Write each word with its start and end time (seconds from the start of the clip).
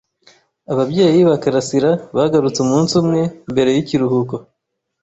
Ababyeyi 0.71 1.19
ba 1.27 1.35
Karasirabagarutse 1.43 2.59
umunsi 2.61 2.93
umwe 3.01 3.21
mbere 3.51 3.69
yikiruhuko. 3.75 4.35